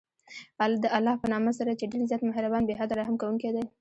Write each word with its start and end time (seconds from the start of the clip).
د 0.83 0.85
الله 0.97 1.15
په 1.21 1.27
نامه 1.33 1.51
سره 1.59 1.71
چې 1.79 1.89
ډېر 1.91 2.01
زیات 2.09 2.21
مهربان، 2.29 2.63
بې 2.65 2.73
حده 2.79 2.93
رحم 2.99 3.15
كوونكى 3.21 3.49
دى. 3.55 3.63